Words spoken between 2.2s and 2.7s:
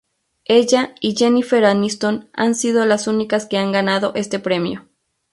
han